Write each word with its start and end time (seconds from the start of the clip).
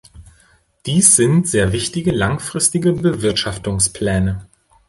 Dies 0.87 1.15
sind 1.15 1.47
sehr 1.47 1.71
wichtige 1.73 2.09
langfristige 2.11 2.91
Bewirtschaftungspläne. 2.93 4.47